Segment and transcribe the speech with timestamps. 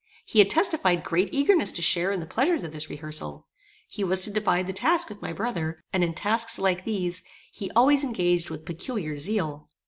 [0.25, 3.45] He had testified great eagerness to share in the pleasures of this rehearsal.
[3.87, 7.69] He was to divide the task with my brother, and, in tasks like these, he
[7.75, 9.61] always engaged with peculiar zeal.